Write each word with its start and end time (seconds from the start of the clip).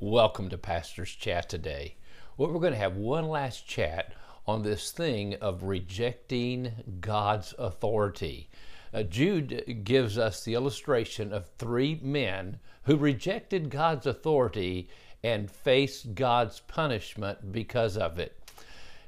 Welcome 0.00 0.48
to 0.50 0.58
Pastor's 0.58 1.10
Chat 1.10 1.48
today. 1.48 1.96
Well, 2.36 2.52
we're 2.52 2.60
going 2.60 2.72
to 2.72 2.78
have 2.78 2.94
one 2.94 3.26
last 3.26 3.66
chat 3.66 4.14
on 4.46 4.62
this 4.62 4.92
thing 4.92 5.34
of 5.40 5.64
rejecting 5.64 6.70
God's 7.00 7.52
authority. 7.58 8.48
Uh, 8.94 9.02
Jude 9.02 9.80
gives 9.82 10.16
us 10.16 10.44
the 10.44 10.54
illustration 10.54 11.32
of 11.32 11.48
three 11.58 11.98
men 12.00 12.60
who 12.84 12.96
rejected 12.96 13.70
God's 13.70 14.06
authority 14.06 14.88
and 15.24 15.50
faced 15.50 16.14
God's 16.14 16.60
punishment 16.60 17.50
because 17.50 17.96
of 17.96 18.20
it. 18.20 18.40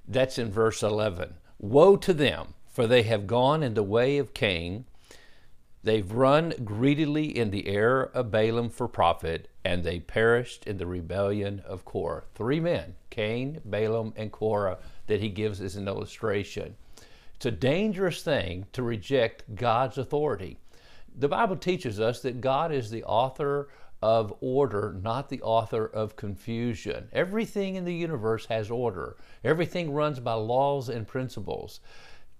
That's 0.09 0.39
in 0.39 0.51
verse 0.51 0.83
11. 0.83 1.35
Woe 1.61 1.95
to 1.99 2.13
them, 2.13 2.55
for 2.67 2.89
they 2.89 3.05
have 3.05 3.29
gone 3.29 3.63
in 3.63 3.75
the 3.75 3.85
way 3.85 4.19
of 4.19 4.35
Cain 4.35 4.87
They've 5.83 6.13
run 6.13 6.53
greedily 6.63 7.25
in 7.25 7.51
the 7.51 7.67
error 7.67 8.11
of 8.13 8.31
Balaam 8.31 8.69
for 8.69 8.87
profit, 8.87 9.49
and 9.65 9.85
they 9.85 10.01
perished 10.01 10.67
in 10.67 10.79
the 10.79 10.87
rebellion 10.87 11.63
of 11.67 11.85
Korah. 11.85 12.25
Three 12.35 12.61
men, 12.61 12.95
Cain, 13.11 13.61
Balaam, 13.65 14.13
and 14.17 14.33
Korah, 14.33 14.79
that 15.07 15.21
he 15.21 15.29
gives 15.29 15.61
as 15.61 15.77
an 15.77 15.89
illustration. 15.89 16.77
It's 17.37 17.47
a 17.47 17.51
dangerous 17.51 18.23
thing 18.23 18.67
to 18.73 18.83
reject 18.83 19.55
God's 19.55 19.99
authority. 19.99 20.59
The 21.17 21.29
Bible 21.29 21.57
teaches 21.57 21.99
us 22.01 22.21
that 22.23 22.41
God 22.41 22.73
is 22.73 22.91
the 22.91 23.05
author 23.05 23.69
of 24.03 24.33
order, 24.41 24.97
not 25.03 25.29
the 25.29 25.43
author 25.43 25.87
of 25.87 26.17
confusion. 26.17 27.09
Everything 27.13 27.75
in 27.75 27.85
the 27.85 27.95
universe 27.95 28.47
has 28.47 28.71
order, 28.71 29.17
everything 29.45 29.93
runs 29.93 30.21
by 30.21 30.33
laws 30.35 30.89
and 30.89 31.07
principles. 31.07 31.81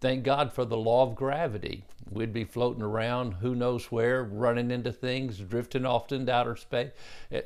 Thank 0.01 0.25
God 0.25 0.53
for 0.53 0.65
the 0.65 0.79
law 0.79 1.03
of 1.03 1.15
gravity. 1.15 1.85
We'd 2.11 2.33
be 2.33 2.45
floating 2.45 2.83
around 2.83 3.35
who 3.35 3.55
knows 3.55 3.93
where, 3.93 4.25
running 4.25 4.73
into 4.73 4.93
things, 4.93 5.39
drifting 5.39 5.87
off 5.87 6.11
into 6.11 6.33
outer 6.33 6.57
space. 6.57 6.91
Eh, 7.31 7.43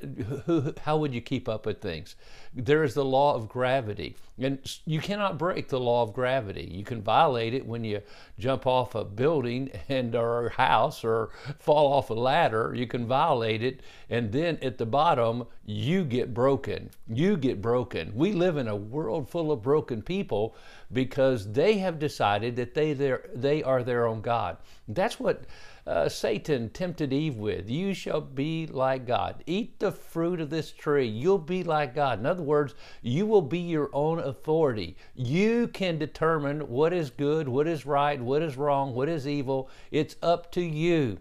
how 0.85 0.97
would 0.97 1.13
you 1.13 1.21
keep 1.21 1.49
up 1.49 1.67
with 1.67 1.83
things? 1.83 2.17
There 2.55 2.83
is 2.83 2.95
the 2.95 3.05
law 3.05 3.35
of 3.35 3.49
gravity, 3.49 4.17
and 4.39 4.59
you 4.87 5.01
cannot 5.01 5.37
break 5.37 5.69
the 5.69 5.81
law 5.81 6.03
of 6.03 6.15
gravity. 6.15 6.71
You 6.73 6.85
can 6.85 7.03
violate 7.03 7.53
it 7.53 7.67
when 7.67 7.85
you 7.85 8.01
jump 8.39 8.67
off 8.67 8.95
a 8.95 9.05
building 9.05 9.71
and 9.89 10.15
or 10.15 10.47
a 10.47 10.53
house 10.53 11.05
or 11.05 11.31
fall 11.59 11.93
off 11.93 12.09
a 12.09 12.15
ladder. 12.15 12.73
You 12.75 12.87
can 12.87 13.07
violate 13.07 13.63
it, 13.63 13.81
and 14.09 14.33
then 14.33 14.59
at 14.63 14.79
the 14.79 14.87
bottom 14.87 15.47
you 15.67 16.05
get 16.05 16.33
broken. 16.33 16.89
You 17.09 17.37
get 17.37 17.61
broken. 17.61 18.13
We 18.15 18.33
live 18.33 18.57
in 18.57 18.69
a 18.69 18.77
world 18.77 19.29
full 19.29 19.53
of 19.53 19.63
broken 19.63 20.01
people 20.01 20.57
because 20.93 21.53
they 21.53 21.79
have 21.79 21.99
decided 21.99 22.44
that 22.51 22.75
they, 22.75 22.93
they 22.93 23.63
are 23.63 23.83
their 23.83 24.07
own 24.07 24.21
God. 24.21 24.59
That's 24.89 25.19
what 25.19 25.45
uh, 25.87 26.09
Satan 26.09 26.71
tempted 26.71 27.13
Eve 27.13 27.37
with. 27.37 27.69
You 27.69 27.95
shall 27.95 28.21
be 28.21 28.67
like 28.67 29.07
God. 29.07 29.43
Eat 29.47 29.79
the 29.79 29.93
fruit 29.93 30.41
of 30.41 30.51
this 30.51 30.73
tree. 30.73 31.07
You'll 31.07 31.39
be 31.39 31.63
like 31.63 31.95
God. 31.95 32.19
In 32.19 32.27
other 32.27 32.43
words, 32.43 32.75
you 33.03 33.27
will 33.27 33.43
be 33.43 33.59
your 33.59 33.91
own 33.93 34.19
authority. 34.19 34.97
You 35.15 35.69
can 35.69 35.99
determine 35.99 36.69
what 36.69 36.93
is 36.93 37.11
good, 37.11 37.49
what 37.49 37.67
is 37.67 37.85
right, 37.87 38.21
what 38.21 38.43
is 38.43 38.57
wrong, 38.57 38.95
what 38.95 39.09
is 39.09 39.29
evil. 39.29 39.69
It's 39.91 40.17
up 40.23 40.51
to 40.53 40.63
you. 40.63 41.19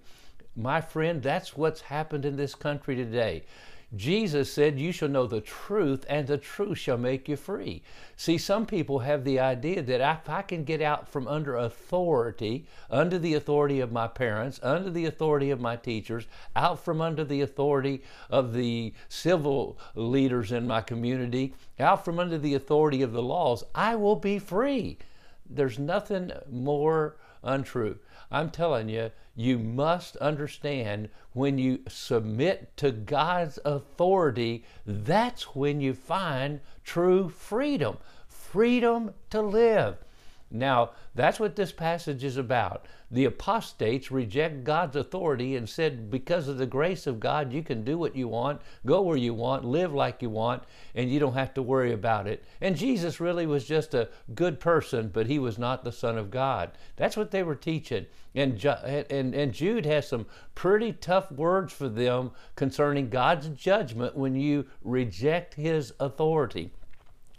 My 0.56 0.82
friend, 0.82 1.22
that's 1.22 1.58
what's 1.58 1.82
happened 1.82 2.26
in 2.26 2.36
this 2.36 2.54
country 2.54 2.96
today. 2.96 3.44
Jesus 3.96 4.52
said, 4.52 4.80
You 4.80 4.92
shall 4.92 5.10
know 5.10 5.28
the 5.28 5.42
truth, 5.42 6.04
and 6.10 6.26
the 6.26 6.38
truth 6.38 6.80
shall 6.80 6.98
make 6.98 7.30
you 7.30 7.36
free. 7.36 7.84
See, 8.16 8.40
some 8.40 8.66
people 8.66 9.00
have 9.00 9.24
the 9.24 9.40
idea 9.40 9.84
that 9.84 10.02
if 10.02 10.30
I 10.30 10.42
can 10.42 10.64
get 10.64 10.82
out 10.82 11.08
from 11.08 11.28
under 11.28 11.56
authority, 11.56 12.66
under 12.90 13.20
the 13.20 13.36
authority 13.36 13.80
of 13.80 13.92
my 13.92 14.08
parents, 14.08 14.60
under 14.64 14.90
the 14.90 15.06
authority 15.06 15.52
of 15.52 15.62
my 15.62 15.76
teachers, 15.76 16.26
out 16.56 16.84
from 16.84 17.02
under 17.02 17.24
the 17.24 17.42
authority 17.42 18.02
of 18.32 18.54
the 18.54 18.94
civil 19.10 19.78
leaders 19.94 20.52
in 20.52 20.66
my 20.66 20.82
community, 20.82 21.54
out 21.80 22.04
from 22.04 22.18
under 22.18 22.40
the 22.40 22.56
authority 22.56 23.04
of 23.04 23.12
the 23.12 23.22
laws, 23.22 23.64
I 23.76 23.96
will 23.96 24.16
be 24.16 24.40
free. 24.40 24.98
There's 25.48 25.78
nothing 25.78 26.32
more 26.50 27.18
untrue. 27.44 28.00
I'm 28.32 28.50
telling 28.50 28.90
you, 28.90 29.12
you 29.36 29.60
must 29.60 30.16
understand 30.18 31.10
when 31.34 31.58
you 31.58 31.82
submit 31.88 32.76
to 32.78 32.92
God's 32.92 33.60
authority, 33.66 34.64
that's 34.86 35.56
when 35.56 35.82
you 35.82 35.94
find 35.94 36.62
true 36.84 37.30
freedom 37.30 37.98
freedom 38.54 39.12
to 39.32 39.42
live. 39.42 39.98
Now, 40.56 40.92
that's 41.16 41.40
what 41.40 41.56
this 41.56 41.72
passage 41.72 42.24
is 42.24 42.38
about. 42.38 42.86
The 43.10 43.26
apostates 43.26 44.12
reject 44.12 44.64
God's 44.64 44.96
authority 44.96 45.56
and 45.56 45.68
said, 45.68 46.12
because 46.12 46.48
of 46.48 46.60
the 46.60 46.68
grace 46.68 47.08
of 47.08 47.20
God, 47.20 47.52
you 47.52 47.64
can 47.64 47.84
do 47.84 47.98
what 47.98 48.16
you 48.16 48.28
want, 48.28 48.62
go 48.86 49.02
where 49.02 49.18
you 49.18 49.34
want, 49.34 49.66
live 49.66 49.96
like 49.96 50.22
you 50.22 50.30
want, 50.30 50.64
and 50.94 51.12
you 51.12 51.20
don't 51.20 51.34
have 51.34 51.56
to 51.56 51.64
worry 51.64 51.92
about 51.92 52.28
it. 52.28 52.44
And 52.62 52.78
Jesus 52.78 53.20
really 53.20 53.48
was 53.48 53.66
just 53.66 53.96
a 53.96 54.10
good 54.36 54.60
person, 54.60 55.10
but 55.12 55.26
he 55.26 55.40
was 55.40 55.58
not 55.58 55.84
the 55.84 55.92
Son 55.92 56.20
of 56.20 56.30
God. 56.30 56.72
That's 56.98 57.18
what 57.18 57.32
they 57.32 57.42
were 57.42 57.56
teaching. 57.56 58.06
And, 58.36 58.64
and, 58.64 59.34
and 59.34 59.54
Jude 59.54 59.88
has 59.88 60.08
some 60.08 60.28
pretty 60.54 60.94
tough 60.94 61.32
words 61.32 61.74
for 61.74 61.90
them 61.90 62.30
concerning 62.56 63.10
God's 63.10 63.50
judgment 63.50 64.16
when 64.16 64.36
you 64.36 64.66
reject 64.84 65.56
his 65.56 65.94
authority. 66.00 66.72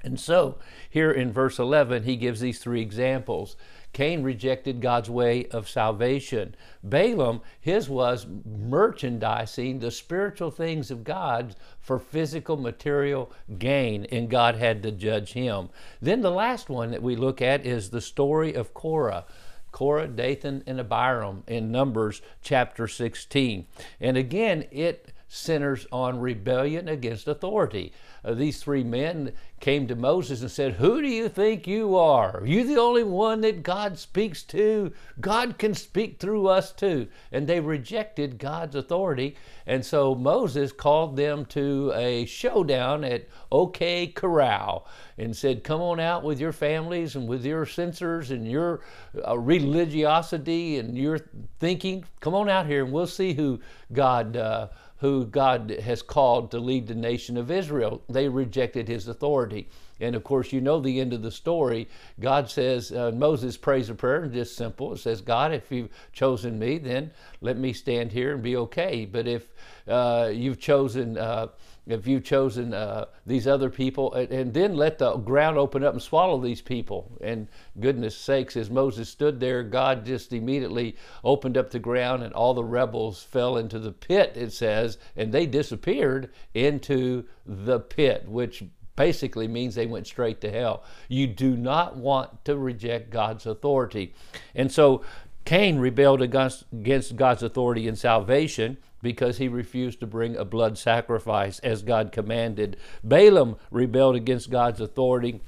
And 0.04 0.20
so, 0.20 0.59
here 0.91 1.10
in 1.10 1.32
verse 1.32 1.59
11, 1.59 2.03
he 2.03 2.16
gives 2.16 2.41
these 2.41 2.59
three 2.59 2.82
examples. 2.82 3.56
Cain 3.94 4.22
rejected 4.22 4.82
God's 4.82 5.09
way 5.09 5.47
of 5.47 5.69
salvation. 5.69 6.54
Balaam, 6.82 7.41
his 7.59 7.88
was 7.88 8.26
merchandising 8.44 9.78
the 9.78 9.91
spiritual 9.91 10.50
things 10.50 10.91
of 10.91 11.04
God 11.04 11.56
for 11.81 11.98
physical 11.98 12.59
material 12.59 13.32
gain, 13.59 14.04
and 14.12 14.28
God 14.28 14.56
had 14.56 14.82
to 14.82 14.93
judge 14.93 15.32
him. 15.32 15.70
Then 16.03 16.20
the 16.20 16.31
last 16.31 16.69
one 16.69 16.91
that 16.91 17.03
we 17.03 17.16
look 17.16 17.41
at 17.41 17.64
is 17.64 17.88
the 17.88 18.00
story 18.03 18.53
of 18.53 18.75
Korah. 18.75 19.25
Korah, 19.72 20.09
Dathan, 20.09 20.62
and 20.66 20.78
Abiram 20.78 21.44
in 21.47 21.72
Numbers 21.72 22.20
chapter 22.43 22.87
16. 22.87 23.66
And 24.00 24.16
again, 24.16 24.66
it 24.70 25.13
centers 25.34 25.86
on 25.90 26.20
rebellion 26.20 26.88
against 26.88 27.26
authority. 27.26 27.92
Uh, 28.24 28.34
these 28.34 28.62
three 28.62 28.84
men 28.84 29.32
came 29.60 29.86
to 29.88 29.96
Moses 29.96 30.40
and 30.40 30.50
said, 30.50 30.74
Who 30.74 31.02
do 31.02 31.08
you 31.08 31.28
think 31.28 31.66
you 31.66 31.96
are? 31.96 32.38
Are 32.40 32.46
you 32.46 32.64
the 32.64 32.80
only 32.80 33.02
one 33.02 33.40
that 33.40 33.62
God 33.62 33.98
speaks 33.98 34.42
to? 34.44 34.92
God 35.20 35.58
can 35.58 35.74
speak 35.74 36.18
through 36.18 36.46
us 36.46 36.72
too. 36.72 37.08
And 37.32 37.46
they 37.46 37.60
rejected 37.60 38.38
God's 38.38 38.76
authority. 38.76 39.36
And 39.66 39.84
so 39.84 40.14
Moses 40.14 40.70
called 40.70 41.16
them 41.16 41.44
to 41.46 41.92
a 41.94 42.26
showdown 42.26 43.04
at 43.04 43.28
OK 43.50 44.08
Corral 44.08 44.86
and 45.18 45.36
said, 45.36 45.64
Come 45.64 45.80
on 45.80 45.98
out 45.98 46.22
with 46.22 46.38
your 46.38 46.52
families 46.52 47.16
and 47.16 47.26
with 47.26 47.44
your 47.44 47.66
censers 47.66 48.30
and 48.30 48.48
your 48.48 48.82
uh, 49.26 49.38
religiosity 49.38 50.78
and 50.78 50.96
your 50.96 51.18
thinking. 51.58 52.04
Come 52.20 52.34
on 52.34 52.48
out 52.48 52.66
here 52.66 52.84
and 52.84 52.92
we'll 52.92 53.06
see 53.06 53.34
who 53.34 53.60
God. 53.92 54.36
Uh, 54.36 54.68
who 55.04 55.26
God 55.26 55.69
has 55.82 56.00
called 56.00 56.50
to 56.50 56.59
lead 56.59 56.87
the 56.87 56.94
nation 56.94 57.37
of 57.37 57.50
Israel. 57.50 58.00
They 58.09 58.26
rejected 58.26 58.88
his 58.88 59.06
authority. 59.06 59.69
And 60.00 60.16
of 60.16 60.25
course, 60.25 60.50
you 60.50 60.62
know 60.62 60.81
the 60.81 60.98
end 60.98 61.12
of 61.12 61.20
the 61.20 61.31
story. 61.31 61.91
God 62.20 62.50
says, 62.50 62.91
uh, 62.91 63.10
Moses 63.14 63.59
prays 63.59 63.91
a 63.91 63.94
prayer, 63.94 64.26
just 64.28 64.56
simple. 64.56 64.94
It 64.94 65.00
says, 65.00 65.20
God, 65.20 65.53
if 65.53 65.70
you've 65.70 65.91
chosen 66.14 66.59
me, 66.59 66.78
then 66.78 67.10
let 67.43 67.59
me 67.59 67.75
stand 67.75 68.12
here 68.12 68.32
and 68.32 68.43
be 68.43 68.56
okay. 68.56 69.04
But 69.04 69.28
if 69.28 69.47
uh, 69.87 70.31
you've 70.32 70.59
chosen, 70.59 71.19
uh, 71.19 71.48
if 71.86 72.06
you've 72.06 72.24
chosen 72.24 72.72
uh, 72.72 73.06
these 73.26 73.46
other 73.46 73.68
people, 73.68 74.12
and, 74.14 74.30
and, 74.30 74.54
then 74.54 74.74
let 74.74 74.98
the 74.98 75.16
ground 75.16 75.58
open 75.58 75.84
up 75.84 75.92
and 75.92 76.02
swallow 76.02 76.40
these 76.40 76.62
people. 76.62 77.18
And 77.20 77.48
goodness 77.78 78.16
sakes, 78.16 78.56
as 78.56 78.70
Moses 78.70 79.08
stood 79.08 79.38
there, 79.38 79.62
God 79.62 80.06
just 80.06 80.32
immediately 80.32 80.96
opened 81.22 81.58
up 81.58 81.70
the 81.70 81.78
ground, 81.78 82.22
and 82.22 82.32
all 82.32 82.54
the 82.54 82.64
rebels 82.64 83.22
fell 83.22 83.58
into 83.58 83.78
the 83.78 83.92
pit, 83.92 84.32
it 84.34 84.52
says, 84.52 84.98
and 85.16 85.32
they 85.32 85.46
disappeared 85.46 86.30
into 86.54 87.24
the 87.44 87.81
pit, 87.81 88.26
which 88.28 88.64
basically 88.96 89.48
means 89.48 89.75
they 89.75 89.87
went 89.87 90.06
straight 90.06 90.40
to 90.40 90.50
hell. 90.50 90.84
You 91.08 91.26
do 91.26 91.56
not 91.56 91.96
want 91.96 92.44
to 92.44 92.56
reject 92.56 93.10
God's 93.10 93.46
authority. 93.46 94.14
And 94.54 94.70
so 94.70 95.02
Cain 95.44 95.79
rebelled 95.79 96.23
against, 96.23 97.17
God's 97.17 97.43
authority 97.43 97.87
in 97.87 97.96
salvation 97.96 98.79
because 99.02 99.37
he 99.37 99.49
refused 99.49 100.00
to 100.00 100.06
bring 100.06 100.37
a 100.37 100.44
blood 100.44 100.79
sacrifice 100.79 101.58
as 101.58 101.82
God 101.82 102.12
commanded. 102.12 102.79
Balaam 103.02 103.56
rebelled 103.70 104.17
against 104.17 104.50
God's 104.50 104.81
authority 104.81 105.43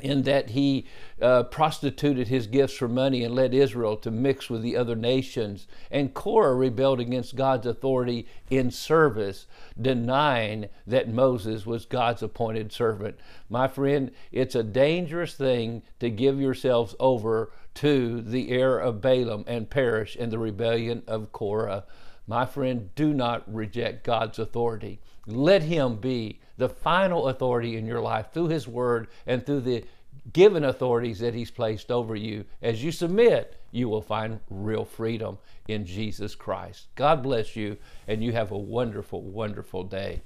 in 0.00 0.22
that 0.22 0.50
he 0.50 0.86
uh, 1.20 1.44
prostituted 1.44 2.28
his 2.28 2.46
gifts 2.46 2.74
for 2.74 2.88
money 2.88 3.24
and 3.24 3.34
led 3.34 3.54
Israel 3.54 3.96
to 3.98 4.10
mix 4.10 4.50
with 4.50 4.62
the 4.62 4.76
other 4.76 4.96
nations. 4.96 5.66
And 5.90 6.14
Korah 6.14 6.54
rebelled 6.54 7.00
against 7.00 7.36
God's 7.36 7.66
authority 7.66 8.26
in 8.48 8.70
service, 8.70 9.46
denying 9.80 10.68
that 10.86 11.08
Moses 11.08 11.66
was 11.66 11.86
God's 11.86 12.22
appointed 12.22 12.72
servant. 12.72 13.18
My 13.48 13.68
friend, 13.68 14.10
it's 14.32 14.54
a 14.54 14.62
dangerous 14.62 15.34
thing 15.34 15.82
to 16.00 16.10
give 16.10 16.40
yourselves 16.40 16.94
over 16.98 17.52
to 17.74 18.20
the 18.20 18.50
error 18.50 18.78
of 18.78 19.00
Balaam 19.00 19.44
and 19.46 19.70
perish 19.70 20.16
in 20.16 20.30
the 20.30 20.38
rebellion 20.38 21.02
of 21.06 21.32
Korah. 21.32 21.84
My 22.30 22.46
friend, 22.46 22.90
do 22.94 23.12
not 23.12 23.52
reject 23.52 24.04
God's 24.04 24.38
authority. 24.38 25.00
Let 25.26 25.64
Him 25.64 25.96
be 25.96 26.38
the 26.58 26.68
final 26.68 27.26
authority 27.26 27.76
in 27.76 27.86
your 27.86 28.00
life 28.00 28.28
through 28.32 28.50
His 28.50 28.68
Word 28.68 29.08
and 29.26 29.44
through 29.44 29.62
the 29.62 29.82
given 30.32 30.62
authorities 30.62 31.18
that 31.18 31.34
He's 31.34 31.50
placed 31.50 31.90
over 31.90 32.14
you. 32.14 32.44
As 32.62 32.84
you 32.84 32.92
submit, 32.92 33.56
you 33.72 33.88
will 33.88 34.00
find 34.00 34.38
real 34.48 34.84
freedom 34.84 35.38
in 35.66 35.84
Jesus 35.84 36.36
Christ. 36.36 36.86
God 36.94 37.20
bless 37.20 37.56
you, 37.56 37.76
and 38.06 38.22
you 38.22 38.30
have 38.30 38.52
a 38.52 38.56
wonderful, 38.56 39.22
wonderful 39.22 39.82
day. 39.82 40.22